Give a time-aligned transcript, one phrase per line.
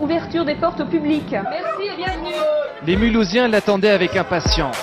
[0.00, 1.24] Ouverture des portes au public.
[1.30, 2.34] Merci et bienvenue.
[2.86, 4.78] Les Mulhousiens l'attendaient avec impatience.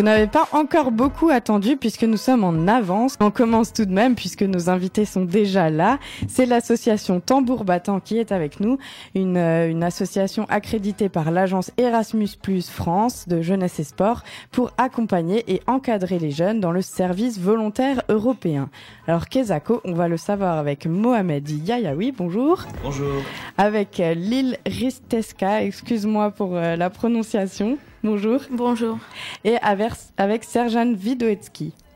[0.00, 3.18] Vous n'avez pas encore beaucoup attendu puisque nous sommes en avance.
[3.20, 5.98] On commence tout de même puisque nos invités sont déjà là.
[6.26, 8.78] C'est l'association Tambour Battant qui est avec nous,
[9.14, 14.70] une, euh, une association accréditée par l'agence Erasmus Plus France de jeunesse et sport pour
[14.78, 18.70] accompagner et encadrer les jeunes dans le service volontaire européen.
[19.06, 22.62] Alors Kezako, on va le savoir avec Mohamed Yayaoui, bonjour.
[22.82, 23.20] Bonjour.
[23.58, 27.76] Avec euh, Lil Risteska, excuse-moi pour euh, la prononciation.
[28.02, 28.40] Bonjour.
[28.50, 28.98] Bonjour.
[29.44, 30.46] Et avec, avec.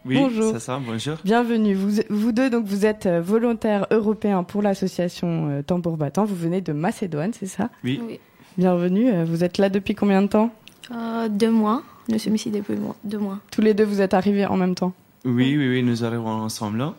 [0.07, 0.53] Oui, Bonjour.
[0.53, 1.17] c'est ça, bonjour.
[1.25, 1.75] Bienvenue.
[1.75, 6.27] Vous, vous deux, donc, vous êtes euh, volontaires européens pour l'association euh, Tambour Battant.
[6.27, 7.71] Vous venez de Macédoine, c'est ça?
[7.83, 8.03] Oui.
[8.07, 8.21] Oui.
[8.59, 9.11] Bienvenue.
[9.11, 10.51] Euh, Vous êtes là depuis combien de temps?
[10.91, 11.83] Euh, deux mois.
[12.11, 12.75] Nous sommes ici depuis
[13.05, 13.39] deux mois.
[13.51, 14.93] Tous les deux, vous êtes arrivés en même temps?
[15.25, 16.95] Oui, oui, oui, nous arrivons ensemble là.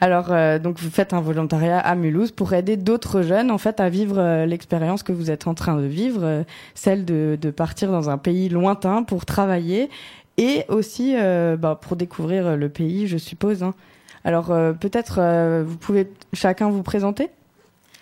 [0.00, 3.80] Alors, euh, donc, vous faites un volontariat à Mulhouse pour aider d'autres jeunes, en fait,
[3.80, 6.42] à vivre euh, l'expérience que vous êtes en train de vivre, euh,
[6.74, 9.90] celle de, partir dans un pays lointain pour travailler
[10.36, 11.16] et aussi
[11.58, 13.64] bah, pour découvrir le pays, je suppose.
[13.64, 13.74] hein.
[14.22, 17.30] Alors, peut-être, vous pouvez chacun vous présenter?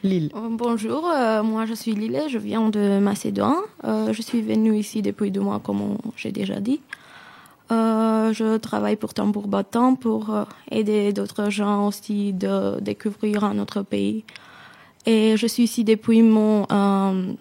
[0.03, 0.31] Lille.
[0.35, 1.11] Bonjour,
[1.45, 3.55] moi je suis Lille, je viens de Macédoine.
[3.85, 6.81] Je suis venue ici depuis deux mois, comme j'ai déjà dit.
[7.71, 13.59] Euh, je travaille pour Tambour Battant pour euh, aider d'autres gens aussi de découvrir un
[13.59, 14.25] autre pays.
[15.05, 17.33] Et je suis ici depuis mon euh,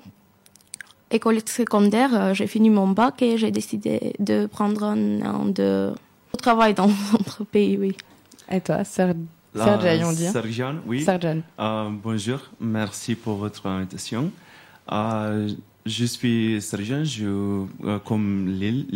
[1.11, 2.33] école secondaire.
[2.33, 5.93] J'ai fini mon bac et j'ai décidé de prendre un an de
[6.37, 7.95] travail dans notre pays, oui.
[8.51, 9.13] Et toi, Ser
[9.55, 10.27] Là, Sergei, on dit.
[10.27, 11.05] Sergian, oui.
[11.59, 14.29] Euh, bonjour, merci pour votre invitation.
[15.85, 17.27] Je suis Sergian, je,
[17.83, 18.87] euh, comme Lille,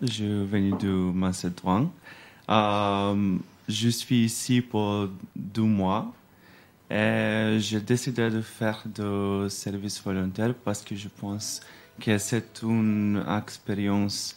[0.00, 1.90] je viens de Macédoine.
[2.48, 3.36] Euh,
[3.68, 6.10] je suis ici pour deux mois
[6.90, 11.60] et j'ai décidé de faire de service volontaire parce que je pense
[12.00, 14.34] que c'est une expérience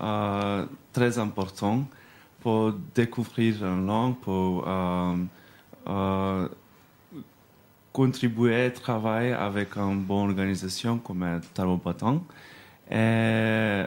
[0.00, 1.86] euh, très importante
[2.40, 4.66] pour découvrir une langue, pour
[7.94, 11.24] contribuer travailler avec une bonne organisation comme
[11.54, 12.22] Tarot Batan.
[12.90, 13.84] Et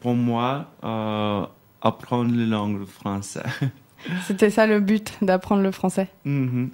[0.00, 1.44] pour moi, euh,
[1.82, 3.42] apprendre la langue française.
[4.26, 6.08] C'était ça le but, d'apprendre le français.
[6.26, 6.68] Mhm.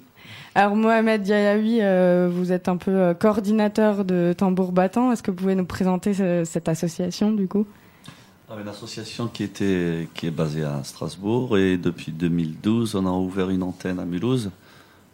[0.53, 5.13] Alors Mohamed Yayaoui, euh, vous êtes un peu euh, coordinateur de Tambour Battant.
[5.13, 7.65] Est-ce que vous pouvez nous présenter ce- cette association du coup?
[8.49, 13.11] Alors, Une association qui, était, qui est basée à Strasbourg et depuis 2012, on a
[13.11, 14.51] ouvert une antenne à Mulhouse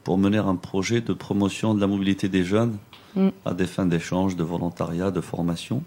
[0.07, 2.77] pour mener un projet de promotion de la mobilité des jeunes
[3.13, 3.27] Mm.
[3.43, 5.83] à des fins d'échange, de volontariat, de formation.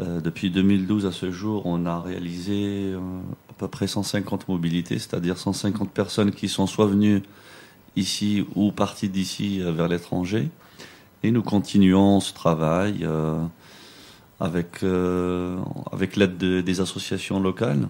[0.00, 2.98] Euh, depuis 2012 à ce jour, on a réalisé euh,
[3.48, 7.22] à peu près 150 mobilités, c'est-à-dire 150 personnes qui sont soit venues
[7.94, 10.48] ici ou parties d'ici euh, vers l'étranger.
[11.22, 13.06] Et nous continuons ce travail.
[14.40, 14.82] avec,
[15.92, 17.86] avec l'aide de- des associations locales.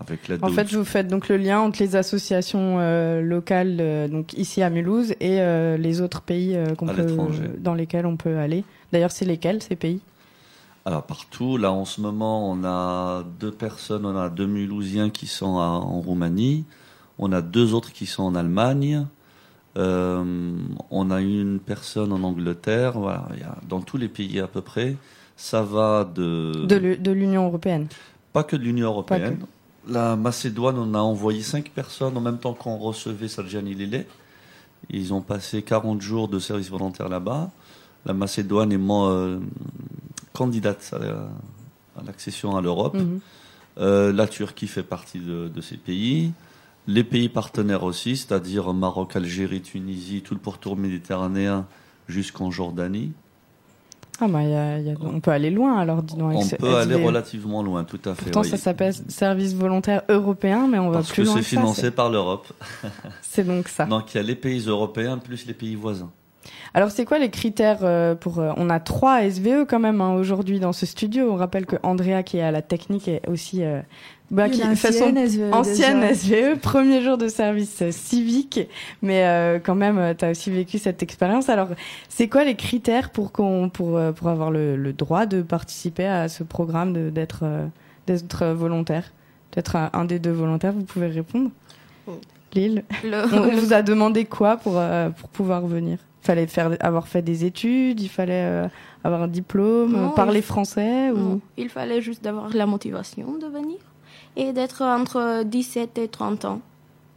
[0.00, 4.08] Avec l'aide En fait, vous faites donc le lien entre les associations euh, locales, euh,
[4.08, 7.16] donc ici à Mulhouse, et euh, les autres pays qu'on peut,
[7.58, 8.64] dans lesquels on peut aller.
[8.92, 10.00] D'ailleurs, c'est lesquels ces pays?
[10.86, 15.26] Alors partout, là en ce moment, on a deux personnes, on a deux Mulhousiens qui
[15.26, 16.64] sont à- en Roumanie,
[17.18, 19.04] on a deux autres qui sont en Allemagne,
[19.76, 24.46] on a une personne en Angleterre, voilà, il y a, dans tous les pays à
[24.46, 24.96] peu près.
[25.36, 26.66] Ça va de...
[26.66, 27.86] de l'U- de l'Union européenne?
[28.32, 29.38] Pas que de l'Union européenne.
[29.90, 34.06] La Macédoine, on a envoyé cinq personnes en même temps qu'on recevait Saljani Lele.
[34.88, 37.50] Ils ont passé 40 jours de service volontaire là-bas.
[38.06, 39.40] La Macédoine est euh,
[40.32, 41.28] candidate à la-
[41.98, 42.94] à l'accession à l'Europe.
[42.94, 43.20] Mhm.
[43.78, 46.32] Euh, la Turquie fait partie de, de ces pays.
[46.86, 51.66] Les pays partenaires aussi, c'est-à-dire Maroc, Algérie, Tunisie, tout le pourtour méditerranéen
[52.08, 53.12] jusqu'en Jordanie.
[54.20, 56.32] Ah bah, il y a- il y a- on peut aller loin alors, dis donc.
[56.34, 58.24] On avec peut aller relativement loin, tout à fait.
[58.24, 58.48] Pourtant, oui.
[58.48, 61.80] ça s'appelle service volontaire européen, mais on va Parce plus loin c'est que ça, financé
[61.82, 62.46] c'est- par l'Europe.
[63.22, 63.86] C'est donc ça.
[63.86, 66.10] Donc il y a les pays européens plus les pays voisins.
[66.74, 70.12] Alors, c'est quoi les critères euh, pour euh, On a trois SVE quand même hein,
[70.14, 71.30] aujourd'hui dans ce studio.
[71.32, 73.80] On rappelle que Andrea, qui est à la technique, est aussi euh,
[74.30, 76.14] bah, qui ancienne SVE ancienne déjà.
[76.14, 78.60] SVE, premier jour de service euh, civique,
[79.02, 81.48] mais euh, quand même, tu as aussi vécu cette expérience.
[81.48, 81.68] Alors,
[82.08, 86.06] c'est quoi les critères pour qu'on pour euh, pour avoir le, le droit de participer
[86.06, 87.66] à ce programme, de- d'être euh,
[88.06, 89.12] d'être volontaire,
[89.52, 91.50] d'être un, un des deux volontaires Vous pouvez répondre?
[92.06, 92.12] Oh.
[92.54, 95.98] Lille, Le- on vous a demandé quoi pour euh, pour pouvoir venir?
[96.22, 98.68] Fallait faire avoir fait des études, il fallait euh,
[99.04, 103.38] avoir un diplôme, Non, parler il- français ou Non, Il fallait juste d'avoir la motivation
[103.38, 103.78] de venir
[104.36, 106.60] et d'être entre 17 et 30 ans.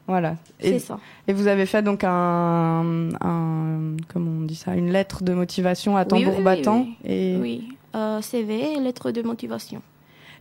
[0.08, 0.36] voilà.
[0.62, 1.00] C'est ça.
[1.28, 5.98] et vous avez fait donc un, un comment on dit ça Une lettre de motivation
[5.98, 6.98] à tambour oui, oui, battant oui.
[7.04, 9.82] et Oui, euh, CV et lettre de motivation.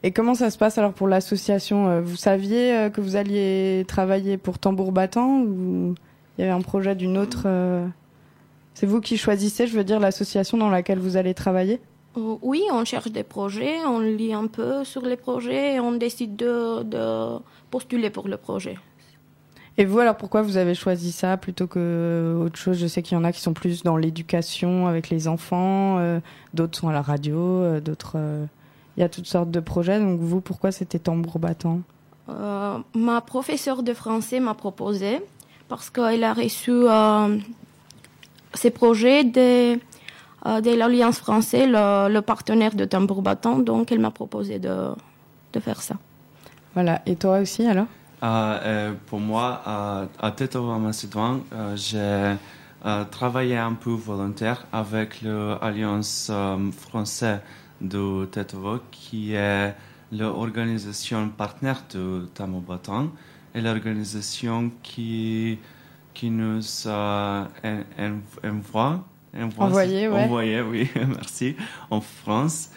[0.04, 4.36] Et comment ça se passe alors pour l'association Euh, Vous saviez que vous alliez travailler
[4.36, 5.94] pour Tambour Battant ou
[6.38, 7.42] il y avait un projet d'une autre
[8.74, 11.80] C'est vous qui choisissez, je veux dire, l'association dans laquelle vous allez travailler?
[12.16, 15.92] Euh, Oui, on cherche des projets, on lit un peu sur les projets et on
[15.92, 17.38] décide de, de
[17.70, 18.76] postuler pour le projet.
[19.78, 22.76] Et vous alors pourquoi vous avez choisi ça plutôt que autre chose?
[22.78, 26.20] Je sais qu'il y en a qui sont plus dans l'éducation avec les enfants, euh,
[26.52, 28.16] d'autres sont à la radio, euh, d'autres.
[28.16, 28.44] euh,
[28.98, 29.98] Il y a toutes sortes de projets.
[29.98, 31.80] Donc vous, pourquoi c'était Tambour Battant?
[32.28, 35.20] Ma professeure de français m'a proposé
[35.68, 36.70] parce qu'elle a reçu
[38.54, 39.74] ces projets de,
[40.46, 44.88] euh, de l'Alliance française, le, le partenaire de Tambour Battant, donc elle m'a proposé de,
[45.52, 45.96] de faire ça.
[46.74, 47.02] Voilà.
[47.06, 47.86] Et toi aussi alors?
[48.22, 52.36] Euh, euh, pour moi, à, à Tetovo, en Macédoine, euh, j'ai
[52.86, 57.40] euh, travaillé un peu volontaire avec l'Alliance euh, française
[57.80, 59.74] de Tetovo, qui est
[60.12, 63.08] l'organisation partenaire de Tamobatan
[63.54, 65.58] et l'organisation qui,
[66.14, 69.04] qui nous a en- en- envoie,
[69.34, 70.24] envoie- Envoyé, ouais.
[70.24, 71.56] envoyé, oui, merci,
[71.90, 72.70] en France.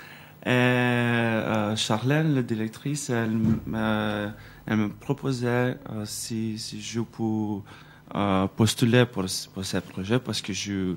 [0.45, 4.29] Et euh, Charlène, la directrice, elle, me-
[4.67, 7.61] elle me proposait euh, si, si je peux
[8.15, 10.95] euh, postuler pour, ce- pour ce projet parce que je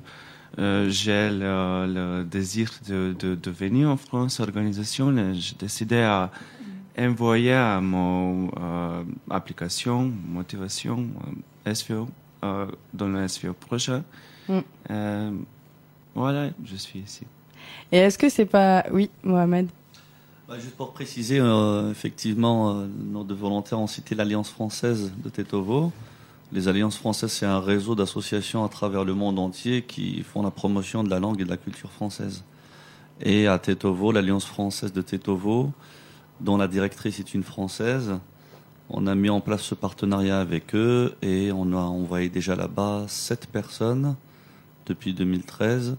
[0.58, 6.00] euh, j'ai le, le désir de, de, de venir en France, organisation, et j'ai décidé
[6.00, 6.30] à
[6.98, 11.06] envoyer à mon euh, application, motivation,
[11.66, 12.06] euh, SVO, euh,
[12.42, 14.02] dans le SVO projet.
[14.48, 14.58] Mm.
[14.90, 15.30] Euh,
[16.14, 17.24] voilà, je suis ici.
[17.92, 19.68] Et est-ce que c'est pas oui, Mohamed?
[20.48, 25.28] Bah, juste pour préciser, euh, effectivement, euh, nos deux volontaires ont cité l'Alliance française de
[25.28, 25.92] Tetovo.
[26.50, 30.50] Les Alliances françaises, c'est un réseau d'associations à travers le monde entier qui font la
[30.50, 32.42] promotion de la langue et de la culture française.
[33.20, 35.70] Et à Tetovo, l'Alliance française de Tetovo,
[36.40, 38.14] dont la directrice est une Française,
[38.90, 43.04] on a mis en place ce partenariat avec eux et on a envoyé déjà là-bas
[43.08, 44.16] sept personnes
[44.86, 45.96] depuis 2013.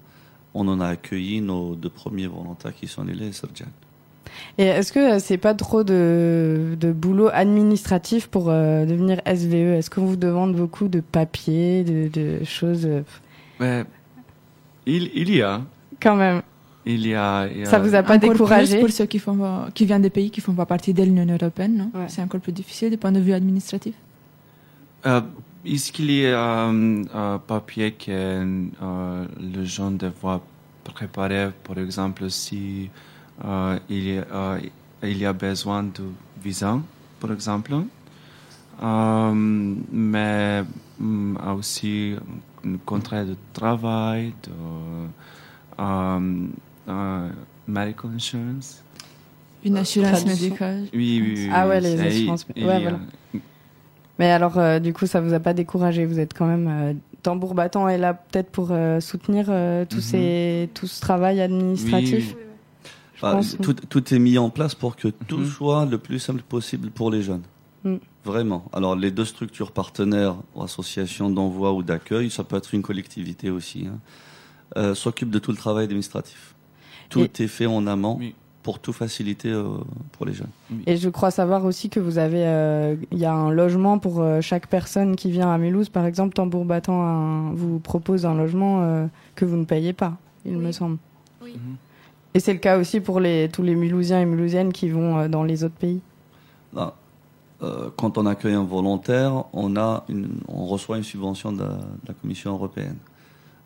[0.54, 3.68] On en a accueilli nos deux premiers volontaires qui sont les Serjan.
[4.58, 9.74] Et est-ce que euh, c'est pas trop de, de boulot administratif pour euh, devenir SVE
[9.78, 13.02] Est-ce qu'on vous demande beaucoup de papiers, de, de choses euh,
[13.60, 13.86] Mais
[14.86, 15.62] il, il y a,
[16.02, 16.42] Quand même,
[16.96, 19.06] il y a, il y a- ça vous a pas encore découragé plus pour ceux
[19.06, 19.38] qui, font,
[19.76, 22.08] qui viennent des pays qui font pas partie de l'Union européenne, non Ouais.
[22.08, 23.96] C'est encore plus difficile du point de vue administratif.
[25.06, 25.22] Euh,
[25.66, 29.26] Est-ce qu'il y a un euh, papier que euh,
[29.56, 30.40] les gens doivent
[30.84, 32.90] préparer, par exemple, si
[33.46, 34.60] euh, il, y a, euh,
[35.04, 36.04] il y a besoin de
[36.44, 36.80] visa,
[37.20, 37.74] par exemple,
[38.82, 39.34] Euh,
[39.92, 40.64] mais
[41.02, 42.16] hum, aussi
[42.66, 44.54] un contrat de travail, de
[46.90, 47.30] euh, euh,
[47.68, 48.84] medical insurance?
[49.64, 50.46] Une assurance traduction.
[50.48, 50.82] médicale.
[50.94, 51.50] Oui, oui, oui.
[51.54, 53.00] Ah ouais, les assurances- ouais, voilà.
[54.18, 56.94] Mais alors, euh, du coup, ça vous a pas découragé Vous êtes quand même euh,
[57.24, 60.00] tambour battant est là peut-être pour euh, soutenir euh, Mhm.
[60.02, 62.36] ces tout ce travail administratif?
[62.38, 62.44] Oui,
[63.16, 63.58] Je Bah, pense.
[63.62, 65.46] tout, tout est mis en place pour que tout Mhm.
[65.46, 67.44] soit le plus simple possible pour les jeunes.
[67.84, 67.96] Mm.
[68.26, 68.66] Vraiment.
[68.74, 73.50] Alors, les deux structures partenaires ou associations d'envoi ou d'accueil, ça peut être une collectivité
[73.50, 74.00] aussi, hein,
[74.78, 76.56] euh, s'occupent de tout le travail administratif.
[77.10, 78.36] Tout est fait en amont Oui.
[78.64, 79.64] pour tout faciliter euh,
[80.14, 80.50] pour les jeunes.
[80.86, 84.22] Et je crois savoir aussi que vous avez, euh, il y a un logement pour
[84.22, 88.36] euh, chaque personne qui vient à Mulhouse, par exemple, Tambour Battant un- vous propose un
[88.36, 90.64] logement euh, que vous ne payez pas, il Oui.
[90.64, 90.98] me semble.
[91.44, 91.54] Oui.
[91.56, 91.76] Mhm.
[92.36, 95.28] Et c'est le cas aussi pour les, tous les Mulhousiens et Mulhousiennes qui vont euh,
[95.28, 96.00] dans les autres pays.
[97.62, 101.68] Euh, quand on accueille un volontaire, on, a une, on reçoit une subvention de la,
[101.68, 102.96] de la Commission européenne.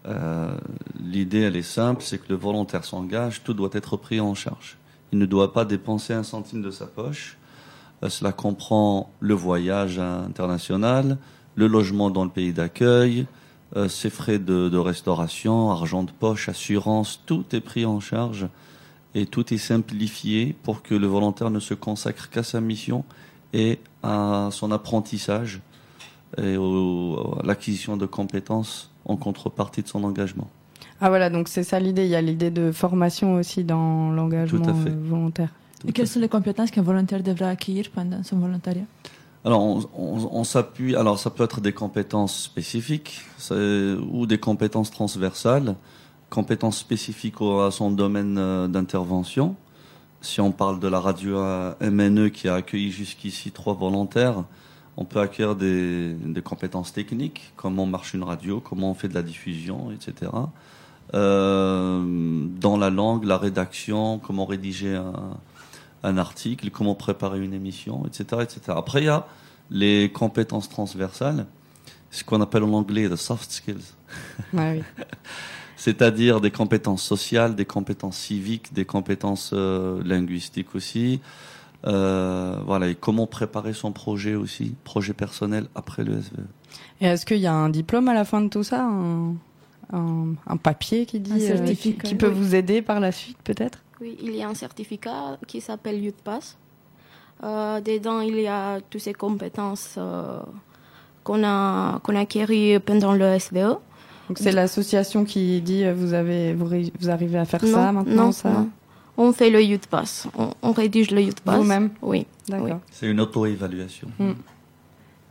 [0.06, 0.56] Euh,
[1.00, 4.78] L'idée, elle est simple, c'est que le volontaire s'engage, tout doit être pris en charge.
[5.12, 7.38] Il ne doit pas dépenser un centime de sa poche.
[8.04, 11.18] Euh, cela comprend le voyage international,
[11.56, 13.28] le logement dans le pays d'accueil,
[13.76, 18.48] euh, ses frais de, restauration, argent de poche, assurance, tout est pris en charge
[19.16, 23.04] et tout est simplifié pour que le volontaire ne se consacre qu'à sa mission
[23.54, 25.62] et à son apprentissage
[26.38, 30.48] et au- à l'acquisition de compétences en contrepartie de son engagement.
[31.02, 32.04] Ah voilà, donc c'est ça l'idée.
[32.06, 34.90] Il y a l'idée de formation aussi dans l'engagement Tout à fait.
[34.92, 35.50] euh, volontaire.
[35.80, 38.86] Tout Et quelles sont les compétences qu'un volontaire devra acquérir pendant son volontariat?
[39.46, 40.96] Alors, on, on- on s'appuie.
[40.96, 45.76] Alors, ça peut être des compétences spécifiques ou des compétences transversales,
[46.30, 49.56] compétences spécifiques à son domaine euh, d'intervention.
[50.22, 54.46] Si on parle de la radio euh, MNE qui a accueilli jusqu'ici trois volontaires,
[54.96, 59.16] On peut acquérir des, des, compétences techniques, comment marche une radio, comment on fait de
[59.16, 60.32] la diffusion, etc.
[61.14, 62.02] Euh,
[62.60, 65.38] dans la langue, la rédaction, comment rédiger un,
[66.04, 68.62] un, article, comment préparer une émission, etc., etc.
[68.76, 69.26] Après, il y a
[69.72, 71.48] les compétences transversales,
[72.12, 73.94] ce qu'on appelle en anglais the soft skills.
[74.54, 75.06] Ouais, oui.
[75.76, 81.20] C'est-à-dire des compétences sociales, des compétences civiques, des compétences euh, linguistiques aussi.
[81.86, 86.46] Euh, voilà, et comment préparer son projet aussi, projet personnel après le SVE.
[87.02, 89.34] Et est-ce qu'il y a un diplôme à la fin de tout ça un,
[89.92, 92.34] un, un papier qui dit Un euh, qui, peut Oui.
[92.34, 93.80] vous aider par la suite peut-être?
[94.02, 96.58] Oui, il y a un certificat qui s'appelle Youth Pass.
[97.44, 100.40] Euh, dedans, il y a toutes ces compétences euh,
[101.24, 102.14] qu'on a, qu'on
[102.86, 103.78] pendant le SVE.
[104.30, 108.26] Donc c'est l'association qui dit euh, vous avez vous, arrivez à faire non, ça maintenant
[108.26, 108.50] non, ça?
[108.52, 108.70] non.
[109.18, 110.28] On fait le Youth Pass.
[110.38, 111.58] On, on rédige le Youth Pass.
[111.58, 112.26] vous-même Oui.
[112.48, 112.80] D'accord.
[112.92, 114.08] C'est une auto-évaluation.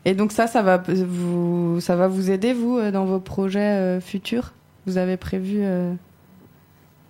[0.05, 3.61] Et donc ça ça va vous ça va vous aider vous euh, dans vos projets
[3.61, 4.53] euh, futurs?
[4.87, 5.93] Vous avez prévu euh,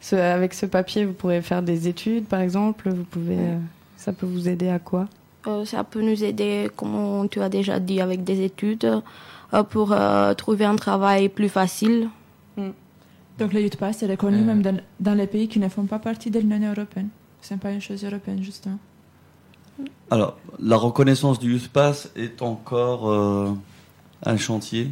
[0.01, 3.59] ce, avec ce papier vous pourrez faire des études par exemple, vous pouvez euh,
[3.97, 5.07] ça peut vous aider à quoi?
[5.47, 9.03] Euh, ça peut nous aider, comme tu as déjà dit, avec des études
[9.55, 12.09] euh, pour euh, trouver un travail plus facile.
[13.39, 14.45] Donc le Youth Pass est reconnu Euh.
[14.45, 17.09] même dans, dans les pays qui ne font pas partie de l'Union européenne.
[17.41, 18.79] C'est pas une chose européenne, justement.
[20.11, 23.51] Alors, la reconnaissance du Youth Pass est encore euh,
[24.25, 24.91] un chantier.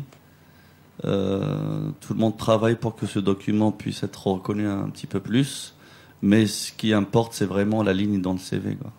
[1.04, 5.20] Euh, tout le monde travaille pour que ce document puisse être reconnu un petit peu
[5.20, 5.74] plus.
[6.22, 8.74] Mais ce qui importe, c'est vraiment la ligne dans le CV.
[8.74, 8.90] Quoi.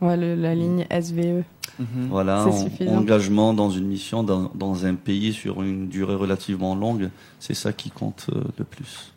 [0.00, 0.86] Ouais, le- la ligne.
[0.90, 1.44] SVE.
[1.78, 2.08] Mhm.
[2.10, 7.10] Voilà, en- engagement dans une mission, dans, dans un pays sur une durée relativement longue,
[7.38, 9.12] c'est ça qui compte euh, le plus.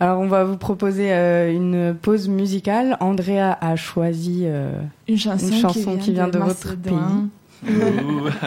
[0.00, 2.96] Alors on va vous proposer euh, une pause musicale.
[3.00, 4.72] Andrea a choisi euh,
[5.08, 6.66] Une chanson, Une chanson qui vient de votre.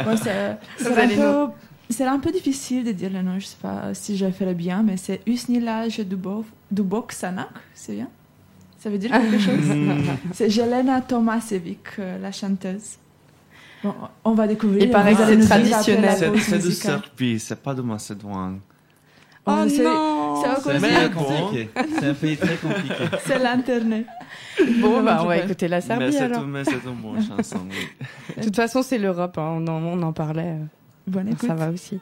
[0.07, 0.31] Ouais, c'est
[1.01, 1.07] un,
[1.47, 1.51] peu-
[1.89, 4.53] c'est un peu difficile de dire le nom, je sais pas si je fais le
[4.53, 8.09] bien, mais c'est Usnilaj Dubov, Dubok Sanak, c'est bien?
[8.85, 9.55] Ça veut dire quelque chose
[10.33, 12.97] C'est Jelena Tomasevic, euh, la chanteuse.
[13.83, 14.83] Bon, on va découvrir.
[14.83, 16.15] Il paraît que c'est traditionnel.
[16.37, 16.69] C'est de.
[16.69, 18.59] Serbie, c'est pas de Macédoine.
[19.47, 21.69] Oh, c'est- non c'est compliqué.
[22.03, 22.93] Un pays très compliqué.
[23.25, 24.05] C'est l'internet.
[24.81, 25.43] Bon bah on va Ouais.
[25.45, 26.41] écouter la Mais Serbie c'est alors.
[26.45, 28.35] mais c'est une bonne chanson, oui.
[28.37, 30.57] De toute façon c'est l'Europe, hein, on, en, on en parlait,
[31.07, 31.47] Bonne écoute.
[31.47, 31.99] ça va aussi.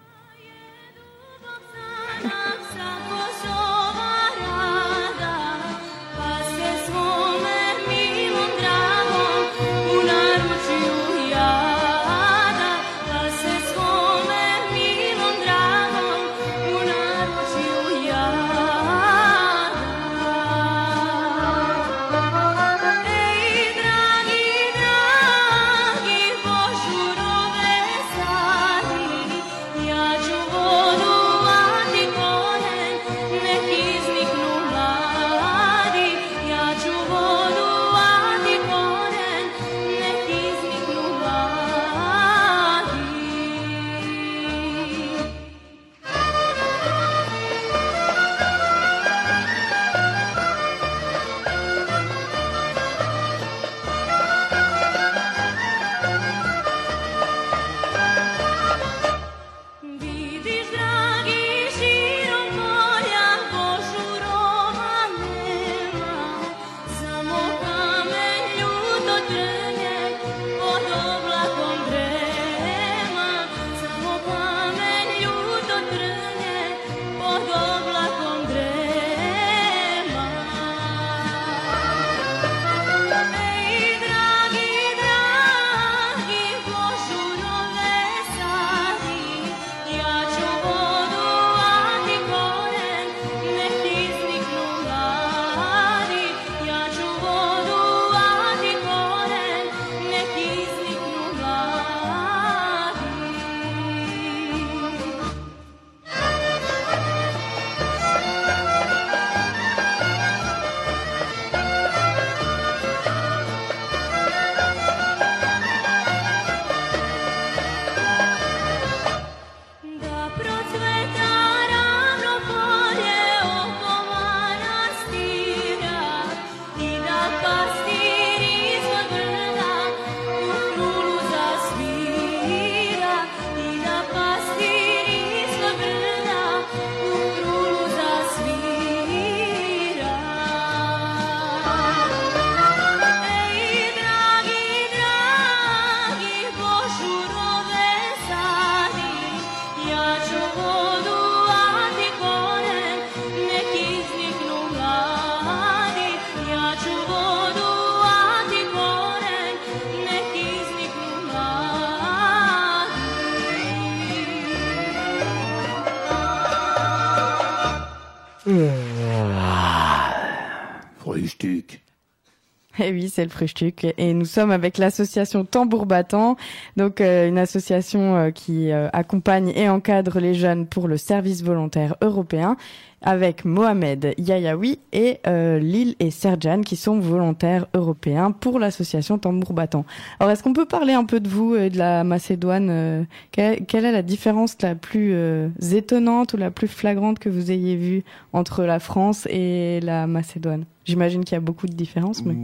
[173.13, 173.85] C'est le Frühstück.
[173.99, 176.35] Et nous sommes avec l'association Tambour Battant,
[176.77, 181.43] donc euh, une association euh, qui euh, accompagne et encadre les jeunes pour le service
[181.43, 182.57] volontaire européen
[183.03, 189.53] avec Mohamed Yayaoui et euh, Lille et Serjan qui sont volontaires européens pour l'association Tambour
[189.53, 189.85] Battant.
[190.19, 193.85] Alors est-ce qu'on peut parler un peu de vous et de la Macédoine euh, quelle,
[193.85, 198.03] est la différence la plus euh, étonnante ou la plus flagrante que vous ayez vue
[198.31, 200.65] entre la France et la Macédoine?
[200.85, 202.21] J'imagine qu'il y a beaucoup de différences.
[202.25, 202.35] Oui,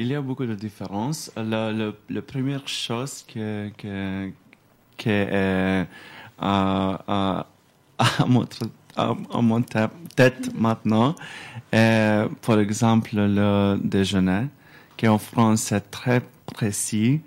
[0.00, 1.30] il y a beaucoup de différences.
[1.36, 1.92] La,
[2.26, 4.30] première chose que, que,
[5.06, 5.84] euh,
[6.40, 7.46] à, à,
[7.98, 8.64] à, notre,
[8.96, 11.14] à mon tête maintenant,
[11.72, 14.46] est, par exemple, le déjeuner,
[14.96, 17.20] qui en France c'est très précis,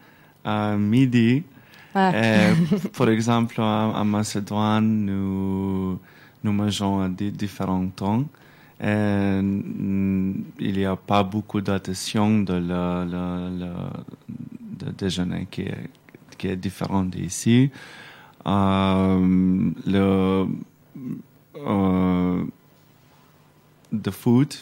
[0.44, 1.44] à midi.
[1.96, 2.12] Ah.
[2.14, 2.54] Euh,
[2.98, 6.00] par exemple, en, en Macédoine, nous,
[6.44, 8.26] nous mangeons à di- différents temps.
[8.82, 13.06] Et, mm, il n'y a pas beaucoup d'attention de le,
[13.60, 15.90] le, déjeuner qui est,
[16.38, 17.72] qui est différent d'ici.
[18.46, 20.46] Euh, le euh,
[23.94, 24.54] the food,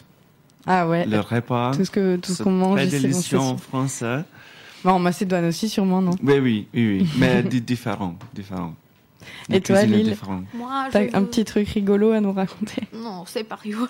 [0.65, 4.23] Ah ouais, le repas, tout ce que tout ce qu'on mange délicieux c'est en français.
[4.83, 6.11] Bon, en Macédoine aussi sûrement, non?
[6.23, 7.07] Oui, oui, oui, oui.
[7.17, 8.73] mais di- différent, différent.
[9.49, 10.17] La Et toi, Lille?
[10.53, 12.81] Moi, T'as j'ai un petit truc rigolo à nous raconter?
[12.91, 13.87] Non, c'est pas rigolo.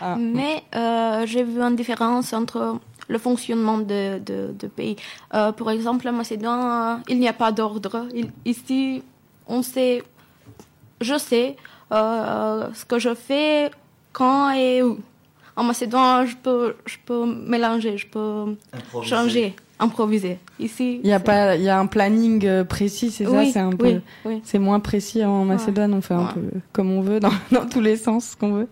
[0.00, 0.16] Ah.
[0.20, 2.78] Mais euh, j'ai vu une différence entre
[3.08, 4.96] le fonctionnement de, de, de pays.
[5.32, 8.06] Euh, par exemple, en Macédoine, euh, il n'y a pas d'ordre.
[8.44, 9.02] Ici,
[9.46, 10.02] on sait,
[11.00, 11.56] je sais
[11.92, 13.70] euh, ce que je fais,
[14.12, 14.98] quand et où.
[15.56, 18.56] En Macédoine, je peux, je peux mélanger, je peux
[19.02, 20.38] changer, improviser.
[20.58, 23.50] Ici, Il y a pas, il y a un planning euh, précis, c'est ça, Oui,
[23.52, 24.40] c'est un peu, oui, oui.
[24.44, 26.32] c'est moins précis en Macédoine, on fait un Ouais.
[26.34, 28.68] peu comme on veut, dans, dans tous les sens qu'on veut.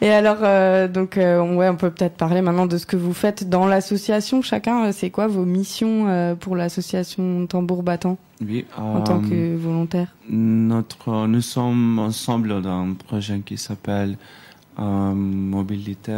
[0.00, 2.96] Et alors, euh, donc, euh, on- ouais, on peut peut-être parler maintenant de ce que
[2.96, 4.42] vous faites dans l'association.
[4.42, 10.08] Chacun, c'est quoi vos missions euh, pour l'association Tambour Battant Oui, en tant que volontaire?
[10.28, 14.16] Notre, nous sommes ensemble dans un projet qui s'appelle
[14.80, 16.12] euh, Mobilité,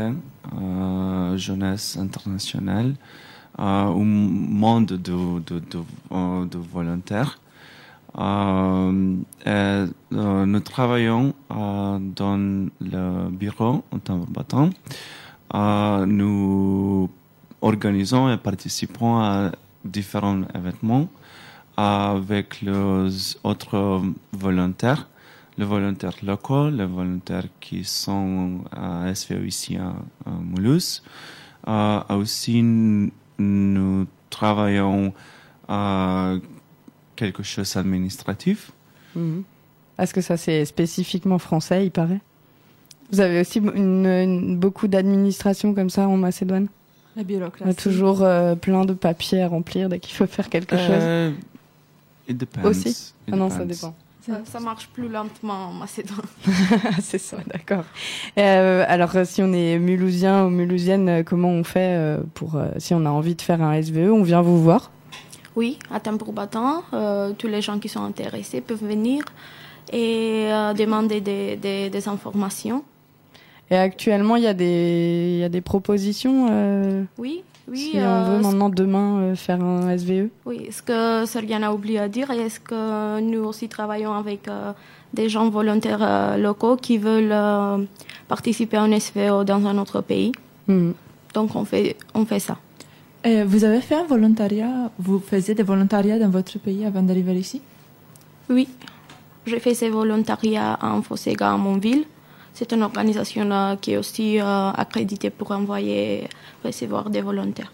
[0.61, 2.95] euh, Jeunesse internationale,
[3.59, 7.39] euh, un monde de, de, de, euh, volontaires.
[8.19, 8.93] Euh,
[10.11, 14.71] nous travaillons dans le bureau en temps battant.
[15.55, 17.11] Euh, nous
[17.61, 19.53] organisons et participons à
[19.85, 21.09] différents événements
[21.77, 25.09] avec les autres volontaires,
[25.59, 29.95] les volontaires locaux, les volontaires qui sont à SVO ici à,
[30.27, 31.03] Mulhouse.
[32.09, 32.63] Aussi,
[33.39, 35.13] nous travaillons
[35.69, 36.35] à
[37.17, 38.71] quelque chose d'administratif.
[39.15, 39.43] Mhm.
[39.99, 42.21] Est-ce que ça c'est spécifiquement français, il paraît?
[43.13, 46.69] Vous avez aussi une, une- beaucoup d'administration comme ça en Macédoine?
[47.15, 47.77] La On a bureaucratie.
[47.77, 50.87] toujours euh, plein de papiers à remplir dès qu'il faut faire quelque chose?
[50.91, 51.31] Euh,
[52.27, 52.65] it depends.
[52.65, 52.89] Aussi?
[52.89, 53.95] It Ah non, ça dépend.
[54.25, 56.21] Ça, ça marche plus lentement en Macédoine.
[57.01, 57.85] c'est ça, d'accord.
[58.39, 62.95] Euh, alors, euh, si on est mulhousien ou mulhousienne, euh, comment on fait pour si
[62.95, 64.91] on a envie de faire un SVE On vient vous voir?
[65.57, 69.25] Oui, à Tambour Battant, euh, tous les gens qui sont intéressés peuvent venir
[69.93, 72.85] et euh, demander des, des, des informations.
[73.71, 77.07] Et actuellement, il y a des il y a des propositions.
[77.19, 77.79] Oui, oui.
[77.93, 79.97] si euh, on veut ce- maintenant demain euh, faire un?
[79.97, 80.29] SVE.
[80.47, 84.73] oui, ce que Sergiane a oublié à dire, est-ce que nous aussi travaillons avec euh,
[85.15, 87.79] des gens volontaires euh, locaux qui veulent euh,
[88.29, 90.33] participer à un SVO dans un autre pays?
[90.69, 90.95] Mhm.
[91.35, 92.57] Donc on fait, on fait ça.
[93.25, 97.35] Et vous avez fait un volontariat Vous faisiez des volontariats dans votre pays avant d'arriver
[97.35, 97.63] ici?
[98.51, 98.69] Oui,
[99.47, 102.05] j'ai fait ce volontariat en Fossega, à Montville.
[102.55, 106.29] C'est une organisation euh, qui est aussi euh, accréditée pour envoyer,
[106.65, 107.73] recevoir des volontaires.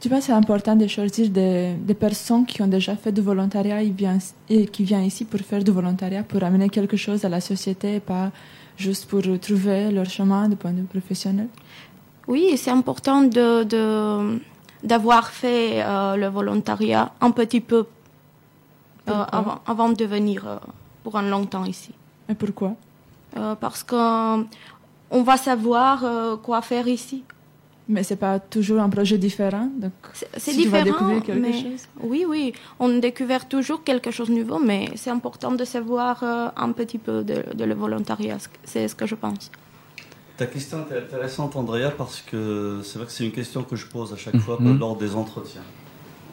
[0.00, 3.20] Tu penses que c'est important de choisir des, des personnes qui ont déjà fait du
[3.20, 7.24] volontariat et, viennent- et qui viennent ici pour faire du volontariat, pour amener quelque chose
[7.24, 8.30] à la société et pas
[8.76, 11.48] juste pour trouver leur chemin du point de vue professionnel
[12.28, 14.40] Oui, c'est important de, de-
[14.84, 17.86] d'avoir fait euh, le volontariat un petit peu
[19.08, 20.56] euh, avant, avant de venir euh,
[21.02, 21.90] pour un long temps ici.
[22.28, 22.74] Et pourquoi?
[23.60, 24.46] Parce qu'on
[25.10, 27.24] on va savoir euh, quoi faire ici.
[27.90, 31.22] Mais c'est pas toujours un projet différent, donc C'est, c'est si tu vas différent, découvrir
[31.22, 31.88] quelque mais chose.
[32.02, 36.48] oui, oui, on découvre toujours quelque chose de nouveau, mais c'est important de savoir euh,
[36.54, 38.36] un petit peu de, de le volontariat.
[38.64, 39.50] C'est ce que je pense.
[40.36, 43.86] Ta question est intéressante, Andrea, parce que c'est vrai que c'est une question que je
[43.86, 44.78] pose à chaque fois Mhm.
[44.78, 45.62] lors des entretiens.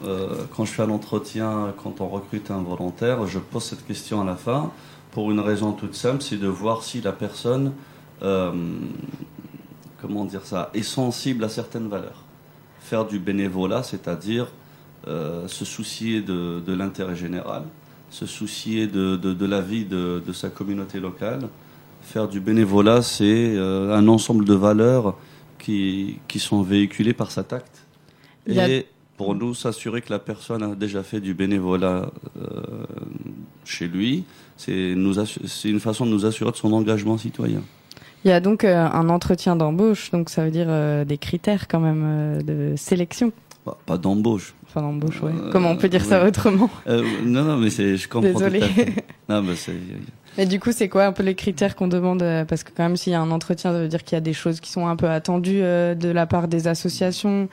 [0.04, 4.20] Euh, quand je fais un entretien, quand on recrute un volontaire, je pose cette question
[4.20, 4.70] à la fin
[5.16, 7.72] pour une raison toute simple, c'est de voir si la personne
[8.22, 8.52] euh,
[10.02, 12.22] comment dire ça, est sensible à certaines valeurs.
[12.80, 14.48] Faire du bénévolat, c'est-à-dire
[15.08, 17.62] euh, se soucier de, de l'intérêt général,
[18.10, 21.48] se soucier de, de, de la vie de, de, sa communauté locale.
[22.02, 25.16] Faire du bénévolat, c'est euh, un ensemble de valeurs
[25.58, 27.86] qui, qui sont véhiculées par sa tact.
[28.46, 32.10] Il y a- Et pour nous, s'assurer que la personne a déjà fait du bénévolat
[32.36, 32.60] euh,
[33.66, 34.24] chez lui,
[34.56, 37.62] c'est une façon de nous assurer de son engagement citoyen.
[38.26, 41.68] Il y a donc euh, un entretien d'embauche, donc ça veut dire euh, des critères
[41.68, 43.30] quand même euh, de sélection.
[43.64, 44.52] Pas, pas d'embauche.
[44.66, 45.30] Enfin d'embauche, ouais.
[45.52, 48.40] Comment on peut dire ça autrement non, non, mais c'est, je comprends.
[49.28, 49.42] Non,
[50.36, 52.96] mais du coup, c'est quoi un peu les critères qu'on demande Parce que quand même,
[52.96, 54.86] s'il y a un entretien, ça veut dire qu'il y a des choses qui sont
[54.86, 57.48] un peu attendues de la part des associations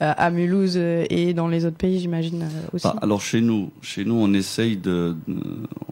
[0.00, 2.86] à Mulhouse euh, et dans les autres pays, j'imagine euh, aussi.
[2.86, 5.16] Bah, alors chez nous, chez nous, on essaye de,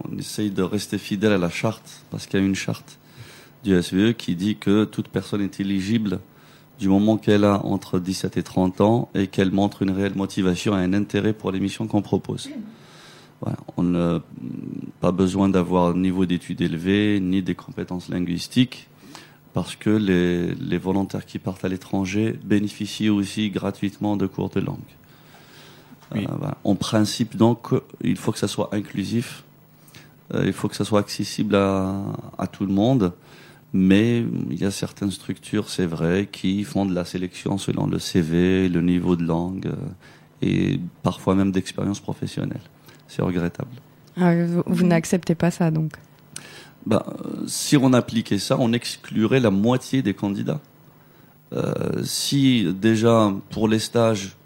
[0.04, 2.98] on essaye de rester fidèle à la charte, parce qu'il y a une charte
[3.64, 6.20] du SVE qui dit que toute personne est éligible
[6.78, 10.78] du moment qu'elle a entre 17 et 30 ans et qu'elle montre une réelle motivation
[10.78, 12.50] et un intérêt pour les missions qu'on propose.
[13.76, 14.20] On n'a
[15.00, 18.88] pas besoin d'avoir un niveau d'études élevé ni des compétences linguistiques
[19.56, 24.60] parce que les, les volontaires qui partent à l'étranger bénéficient aussi gratuitement de cours de
[24.60, 24.92] langue.
[26.14, 26.26] Oui.
[26.26, 26.58] Euh, voilà.
[26.62, 27.68] En principe, donc,
[28.02, 29.44] il faut que ça soit inclusif,
[30.34, 31.94] euh, il faut que ça soit accessible à,
[32.36, 33.14] à tout le monde,
[33.72, 37.98] mais il y a certaines structures, c'est vrai, qui font de la sélection selon le
[37.98, 39.76] CV, le niveau de langue euh,
[40.42, 42.60] et parfois même d'expérience professionnelle.
[43.08, 43.70] C'est regrettable.
[44.18, 45.92] Ah, vous vous n'acceptez pas ça, donc
[46.86, 50.60] Ben, euh, si on appliquait ça, on exclurait la moitié des candidats.
[51.52, 54.36] Euh, si déjà pour les stages,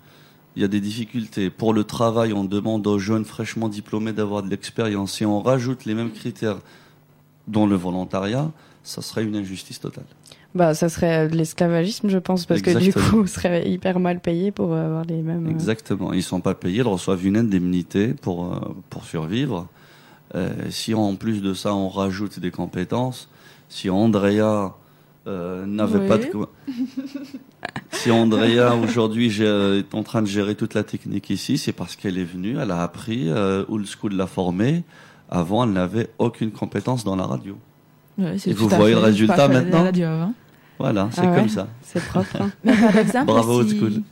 [0.56, 4.42] il y a des difficultés, pour le travail, on demande aux jeunes fraîchement diplômés d'avoir
[4.42, 6.58] de l'expérience, si on rajoute les mêmes critères
[7.46, 8.50] dans le volontariat,
[8.82, 10.04] ça serait une injustice totale.
[10.54, 13.04] Bah, ça serait de l'esclavagisme, je pense, parce que Exactement.
[13.04, 15.46] du coup, on serait hyper mal payé pour euh, avoir les mêmes.
[15.46, 16.12] euh, Exactement.
[16.12, 19.68] Ils sont pas payés, ils reçoivent une indemnité pour, euh, pour survivre.
[20.34, 23.28] Euh, si en plus de ça, on rajoute des compétences,
[23.68, 24.74] si Andrea
[25.26, 26.08] euh, n'avait Oui.
[26.08, 26.30] pas de...
[27.92, 32.18] si Andrea aujourd'hui est en train de gérer toute la technique ici, c'est parce qu'elle
[32.18, 34.84] est venue, elle a appris, euh, Old School l'a formée.
[35.28, 37.56] Avant, elle n'avait aucune compétence dans la radio.
[38.18, 40.08] Ouais, Et vous voyez le résultat maintenant radio.
[40.78, 41.68] Voilà, c'est Ah ouais comme ça.
[41.82, 42.36] C'est propre.
[42.40, 42.50] hein.
[43.26, 44.02] Bravo, Old School.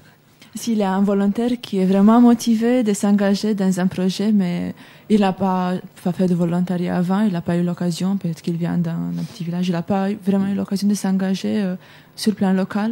[0.58, 4.74] S'il y a un volontaire qui est vraiment motivé de s'engager dans un projet, mais
[5.08, 8.76] il n'a pas, fait de volontariat avant, il n'a pas eu l'occasion, peut-être qu'il vient
[8.86, 11.76] d'un petit village, il n'a pas vraiment eu l'occasion de s'engager euh,
[12.16, 12.90] sur le plan local,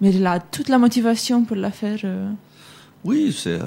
[0.00, 2.00] mais il a toute la motivation pour la faire.
[2.04, 2.30] euh,
[3.04, 3.60] Oui, c'est...
[3.60, 3.64] euh,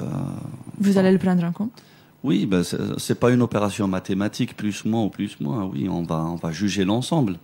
[0.78, 1.76] vous allez le prendre en compte?
[2.22, 2.62] Oui, ben
[2.98, 5.64] c'est pas une opération mathématique, plus moins ou plus moins.
[5.64, 7.34] Oui, on va on va juger l'ensemble.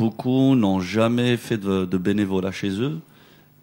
[0.00, 2.96] Beaucoup n'ont jamais fait de, de bénévolat chez eux,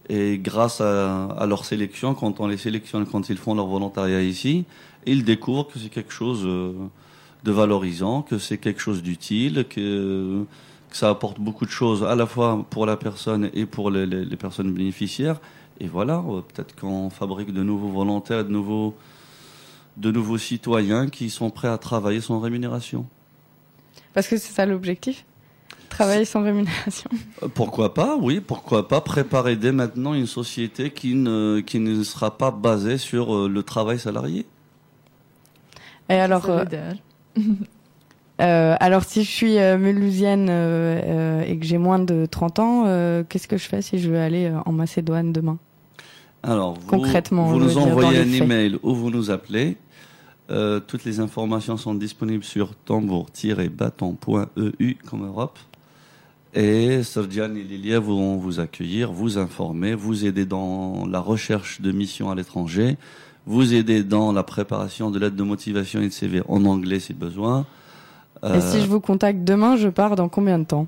[0.09, 4.21] et grâce à, à leur sélection, quand on les sélectionne, quand ils font leur volontariat
[4.21, 4.65] ici,
[5.05, 6.73] ils découvrent que c'est quelque chose euh,
[7.43, 10.43] de valorisant, que c'est quelque chose d'utile, que,
[10.89, 14.05] que ça apporte beaucoup de choses à la fois pour la personne et pour les,
[14.05, 15.39] les- personnes bénéficiaires.
[15.79, 18.95] Et voilà, euh, peut-être qu'on fabrique de nouveaux volontaires, de nouveaux
[19.97, 23.05] de nouveaux citoyens qui sont prêts à travailler sans rémunération.
[24.13, 25.25] Parce que c'est ça l'objectif?
[25.89, 27.09] Travailler sans rémunération.
[27.43, 32.03] Euh, Pourquoi pas, oui, pourquoi pas préparer dès maintenant une société qui ne, qui ne
[32.03, 34.45] sera pas basée sur euh, le travail salarié.
[36.09, 36.97] Et alors, C'est euh, l'idéal.
[38.41, 40.49] euh, alors si je suis euh, mulhousienne
[41.47, 44.19] et que j'ai moins de 30 ans, euh, qu'est-ce que je fais si je veux
[44.19, 45.57] aller euh, en Macédoine demain?
[46.43, 49.77] Alors, vous, Concrètement, vous nous envoyez un email ou vous nous appelez.
[50.49, 55.59] Euh, toutes les informations sont disponibles sur tambour-bâton.eu comme Europe.
[56.57, 61.91] Et Sergian et Lilia vont vous accueillir, vous informer, vous aider dans la recherche de
[61.91, 62.97] missions à l'étranger,
[63.45, 67.13] vous aider dans la préparation de l'aide de motivation et de CV en anglais si
[67.13, 67.67] besoin.
[68.43, 70.87] Et si je vous contacte demain, je pars dans combien de temps?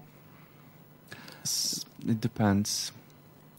[2.07, 2.63] It depends.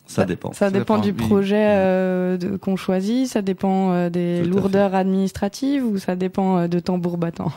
[0.08, 0.52] Ça dépend.
[0.52, 1.28] Ça, Ça dépend, dépend, du oui.
[1.28, 6.80] projet euh, qu'on choisit, ça dépend euh, des lourdeurs administratives ou ça dépend euh, de
[6.80, 7.52] tambour battant?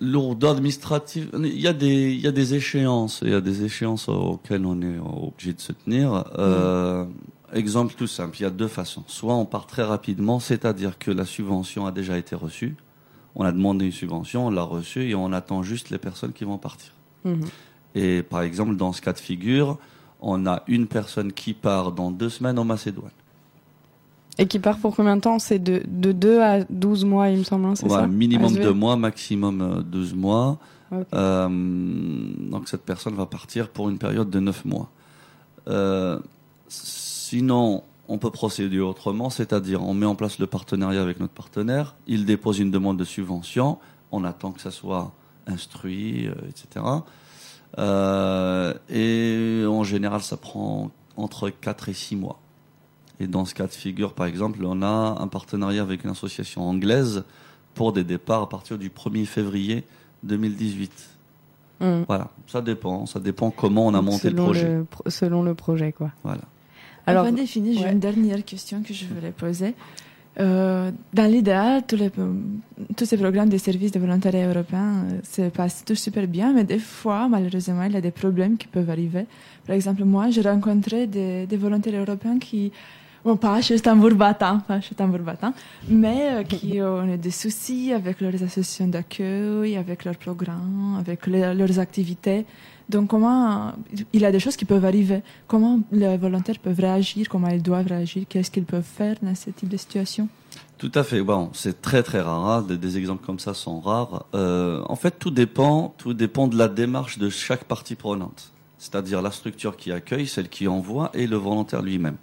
[0.00, 3.64] Lourdeur administrative, il y a des, il y a des échéances, il y a des
[3.64, 6.24] échéances auxquelles on est obligé de se tenir.
[6.38, 7.04] Euh,
[7.54, 9.04] Exemple tout simple, il y a deux façons.
[9.06, 12.76] Soit on part très rapidement, c'est-à-dire que la subvention a déjà été reçue,
[13.34, 16.44] on a demandé une subvention, on l'a reçue et on attend juste les personnes qui
[16.44, 16.92] vont partir.
[17.24, 17.46] Mhm.
[17.94, 19.78] Et par exemple, dans ce cas de figure,
[20.20, 23.12] on a une personne qui part dans deux semaines en Macédoine.
[24.38, 25.38] Et qui part pour combien de temps?
[25.38, 28.08] C'est de, de 2 à 12 mois, il me semble, hein, c'est Voilà, ça?
[28.08, 28.62] minimum ASV?
[28.62, 30.58] deux mois, maximum euh, 12 mois.
[30.92, 31.06] Ok.
[31.12, 34.90] Euh, donc cette personne va partir pour une période de 9 mois.
[35.68, 36.18] Euh,
[36.68, 41.96] sinon, on peut procéder autrement, c'est-à-dire on met en place le partenariat avec notre partenaire,
[42.06, 43.78] il dépose une demande de subvention,
[44.12, 45.12] on attend que ça soit
[45.46, 46.86] instruit, euh, etc.
[47.78, 52.38] Euh, et en général, ça prend entre 4 et 6 mois.
[53.20, 56.62] Et dans ce cas de figure, par exemple, on a un partenariat avec une association
[56.68, 57.24] anglaise
[57.74, 59.84] pour des départs à partir du 1er février
[60.22, 60.90] 2018.
[61.80, 62.02] Mm.
[62.06, 64.68] Voilà, ça dépend, ça dépend comment on a monté le projet.
[64.78, 66.10] le pro- selon le projet, quoi.
[66.24, 66.42] Voilà.
[67.06, 67.92] Alors, Avant de finir, j'ai ouais.
[67.92, 69.74] une dernière question que je voulais poser.
[70.40, 75.96] Euh, dans l'idéal, tous, ces programmes de services de volontariat européens euh, se passent tout
[75.96, 79.26] super bien, mais des fois, malheureusement, il y a des problèmes qui peuvent arriver.
[79.66, 82.70] Par exemple, moi, j'ai rencontré des, des volontaires européens qui,
[83.28, 85.52] bon, pas Tambour Battant, pas Tambour Battant,
[85.88, 91.78] mais euh, qui ont des soucis avec leurs associations d'accueil, avec leurs programmes, avec leurs
[91.78, 92.46] activités.
[92.88, 93.72] Donc, comment
[94.14, 95.20] il y a des choses qui peuvent arriver.
[95.46, 99.50] Comment les volontaires peuvent réagir, comment ils doivent réagir, qu'est-ce qu'ils peuvent faire dans ce
[99.50, 100.26] type de situation?
[100.78, 101.20] Tout à fait.
[101.22, 102.46] Bon, c'est très très rare.
[102.46, 102.62] hein.
[102.62, 104.24] Des, des exemples comme ça sont rares.
[104.34, 108.52] Euh, en fait, tout dépend, tout dépend de la démarche de chaque partie prenante.
[108.78, 112.16] C'est-à-dire la structure qui accueille, celle qui envoie et le volontaire lui-même.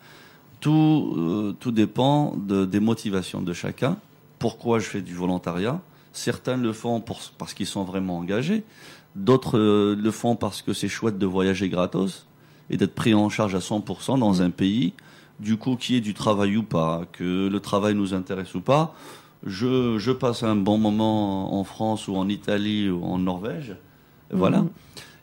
[0.66, 3.98] Tout, euh, tout dépend de, des motivations de chacun.
[4.40, 5.80] Pourquoi je fais du volontariat?
[6.12, 8.64] Certains le font pour, parce qu'ils sont vraiment engagés.
[9.16, 12.26] D'autres euh, le font parce que c'est chouette de voyager gratos
[12.72, 14.94] et d'être pris en charge à 100% dans un pays
[15.40, 18.62] du coup, qu'il y ait du travail ou pas, que le travail nous intéresse ou
[18.62, 18.96] pas,
[19.46, 23.76] je, je passe un bon moment en France ou en Italie ou en Norvège.
[24.32, 24.62] Voilà.
[24.62, 24.70] Mhm.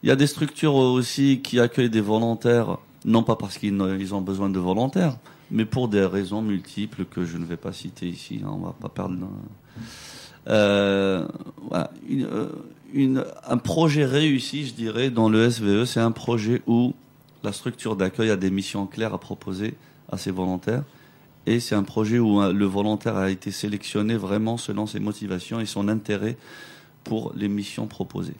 [0.02, 4.20] Il y a des structures aussi qui accueillent des volontaires, non pas parce qu'ils ont
[4.20, 5.16] besoin de volontaires,
[5.50, 8.40] mais pour des raisons multiples que je ne vais pas citer ici.
[8.44, 9.16] hein, on va pas perdre.
[10.48, 11.26] Euh,
[12.12, 16.94] euh, un projet réussi, je dirais, dans le SVE, c'est un projet où
[17.42, 19.74] la structure d'accueil a des missions claires à proposer
[20.10, 20.84] à ses volontaires.
[21.46, 25.60] Et c'est un projet où euh, le volontaire a été sélectionné vraiment selon ses motivations
[25.60, 26.36] et son intérêt
[27.04, 28.36] pour les missions proposées.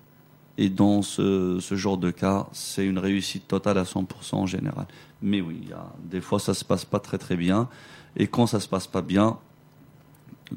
[0.59, 4.87] Et dans ce, ce genre de cas, c'est une réussite totale à 100% en général.
[5.23, 5.69] Mais oui,
[6.05, 7.69] des fois ça se passe pas très très bien.
[8.17, 9.39] Et quand ça se passe pas bien,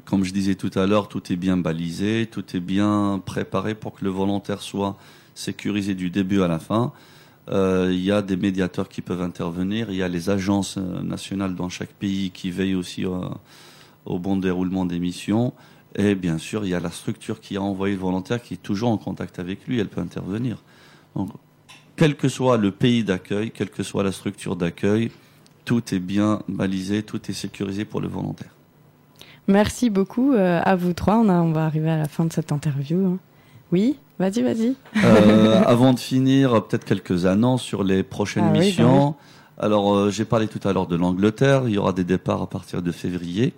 [0.04, 3.94] comme je disais tout à l'heure, tout est bien balisé, tout est bien préparé pour
[3.94, 4.96] que le volontaire soit
[5.34, 6.92] sécurisé du début à la fin.
[7.48, 11.00] Euh, il y a des médiateurs qui peuvent intervenir, il y a les agences euh,
[11.02, 13.20] nationales dans chaque pays qui veillent aussi euh,
[14.04, 15.52] au bon déroulement des missions.
[15.96, 18.62] Et bien sûr, il y a la structure qui a envoyé le volontaire qui est
[18.62, 20.62] toujours en contact avec lui, elle peut intervenir.
[21.14, 21.30] Donc,
[21.96, 25.10] quel que soit le pays d'accueil, quelle que soit la structure d'accueil,
[25.64, 28.50] tout est bien balisé, tout est sécurisé pour le volontaire.
[29.48, 31.16] Merci beaucoup euh, à vous trois.
[31.16, 33.06] On, a, on va arriver à la fin de cette interview.
[33.06, 33.18] hein.
[33.72, 34.74] Oui, vas-y, vas-y.
[35.02, 39.14] Euh, avant de finir, peut-être quelques annonces sur les prochaines Ah oui, missions.
[39.58, 41.62] Alors, euh, j'ai parlé tout à l'heure de l'Angleterre.
[41.66, 43.54] Il y aura des départs à partir de février.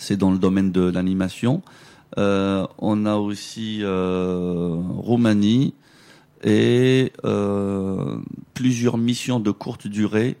[0.00, 1.60] C'est dans le domaine de l'animation.
[2.16, 5.74] Euh, on a aussi euh, Roumanie
[6.42, 8.16] et euh,
[8.54, 10.38] plusieurs missions de courte durée.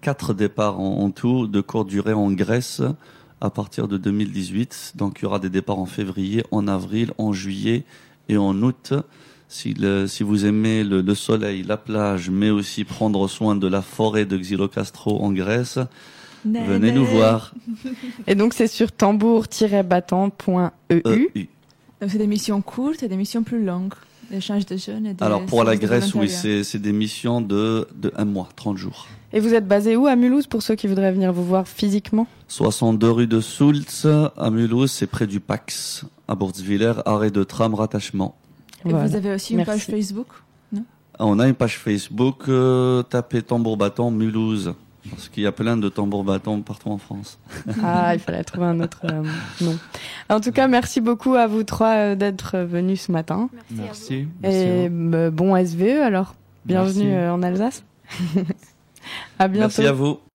[0.00, 2.82] Quatre départs en, tout de courte durée en Grèce
[3.40, 4.94] à partir de 2018.
[4.96, 7.84] Donc, il y aura des départs en février, en avril, en juillet
[8.28, 8.92] et en août.
[9.46, 9.74] Si,
[10.20, 14.36] vous aimez le, le soleil, la plage, mais aussi prendre soin de la forêt de
[14.36, 15.78] Xylocastro en Grèce,
[16.44, 17.54] venez nous voir.
[18.26, 21.02] Et donc, c'est sur tambour-battant.eu.
[21.06, 21.28] EU.
[22.00, 23.92] Donc, c'est des missions courtes et des missions plus longues,
[24.30, 28.12] d'échange de jeunes et des Alors pour la Grèce, oui, c'est des missions de, de
[28.16, 29.06] un mois, 30 jours.
[29.32, 32.26] Et vous êtes basé où à Mulhouse pour ceux qui voudraient venir vous voir physiquement?
[32.48, 34.04] 62 rue de Soultz,
[34.36, 36.04] à Mulhouse, c'est près du Pax.
[36.26, 38.34] À Bourtzwiller, arrêt de tram, rattachement.
[38.84, 39.06] Et Voilà.
[39.06, 39.70] vous avez aussi une Merci.
[39.72, 40.26] page Facebook
[41.18, 44.72] On a une page Facebook, euh, tapez tambour battant Mulhouse.
[45.08, 47.38] Parce qu'il y a plein de tambours battants partout en France.
[47.82, 49.22] Ah, il fallait trouver un autre euh,
[49.62, 49.78] nom.
[50.28, 53.48] En tout cas, merci beaucoup à vous trois euh, d'être venus ce matin.
[53.70, 54.28] Merci.
[54.42, 54.58] Merci.
[54.58, 56.34] Et euh, bon SVE alors.
[56.66, 57.30] Bienvenue Merci.
[57.30, 57.84] en Alsace.
[59.38, 59.68] à bientôt.
[59.68, 60.20] Merci à vous.